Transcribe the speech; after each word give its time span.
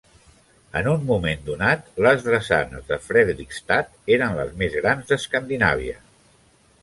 En 0.79 0.87
un 0.91 1.03
moment 1.09 1.43
donat 1.49 1.91
les 2.05 2.23
drassanes 2.29 2.87
de 2.89 2.97
Fredrikstad 3.09 3.93
eren 4.15 4.35
les 4.39 4.57
més 4.63 4.79
grans 4.79 5.11
d'Escandinàvia. 5.13 6.01